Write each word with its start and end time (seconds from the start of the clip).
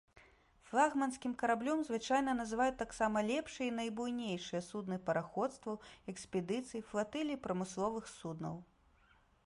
Флагманскім 0.67 1.33
караблём 1.41 1.79
звычайна 1.89 2.31
называюць 2.39 2.79
таксама 2.79 3.23
лепшыя 3.27 3.67
і 3.67 3.75
найбуйнейшыя 3.79 4.61
судны 4.71 4.97
параходстваў, 5.09 5.75
экспедыцый, 6.15 6.85
флатылій 6.93 7.41
прамысловых 7.49 8.05
суднаў. 8.21 8.55